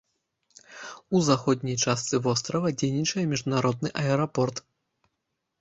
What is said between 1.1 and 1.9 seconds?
У заходняй